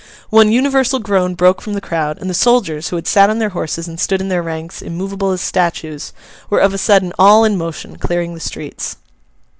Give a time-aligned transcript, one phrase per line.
[0.31, 3.49] One universal groan broke from the crowd; and the soldiers, who had sat on their
[3.49, 6.11] horses and stood in their ranks immovable as statues,
[6.49, 8.97] were of a sudden all in motion, clearing the streets.